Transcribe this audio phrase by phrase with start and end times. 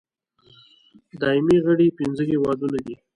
[1.21, 2.95] دایمي غړي پنځه هېوادونه دي.